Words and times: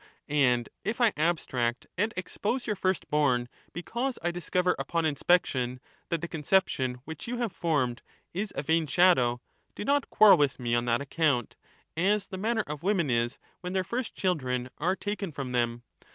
And 0.27 0.67
if 0.83 0.99
I 0.99 1.13
abstract 1.15 1.85
and 1.95 2.11
expose 2.17 2.65
your 2.65 2.75
first 2.75 3.07
born, 3.11 3.47
because 3.71 4.17
I 4.23 4.31
discover 4.31 4.75
upon 4.79 5.05
inspection 5.05 5.79
that 6.09 6.21
the 6.21 6.27
conception 6.27 6.95
which 7.05 7.27
you 7.27 7.37
have 7.37 7.51
formed 7.51 8.01
is 8.33 8.51
a 8.55 8.63
vain 8.63 8.87
shadow, 8.87 9.41
do 9.75 9.85
not 9.85 10.09
quarrel 10.09 10.39
with 10.39 10.59
me 10.59 10.73
on 10.73 10.85
that 10.85 11.01
account, 11.01 11.55
as 11.95 12.25
the 12.25 12.39
manner 12.39 12.63
of 12.65 12.81
women 12.81 13.11
is 13.11 13.37
when 13.59 13.73
their 13.73 13.83
first 13.83 14.15
children 14.15 14.71
are 14.79 14.95
taken 14.95 15.31
from 15.31 15.51
them. 15.51 15.83